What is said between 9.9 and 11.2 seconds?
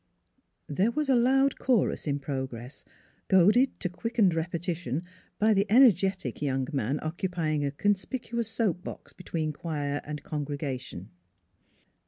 and congregation.